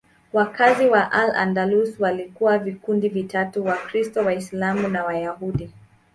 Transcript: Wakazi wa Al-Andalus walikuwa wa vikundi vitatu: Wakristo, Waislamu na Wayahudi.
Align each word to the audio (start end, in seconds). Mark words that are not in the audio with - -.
Wakazi 0.33 0.85
wa 0.87 1.11
Al-Andalus 1.11 1.99
walikuwa 1.99 2.51
wa 2.51 2.57
vikundi 2.59 3.09
vitatu: 3.09 3.65
Wakristo, 3.65 4.19
Waislamu 4.21 4.87
na 4.87 5.03
Wayahudi. 5.03 5.71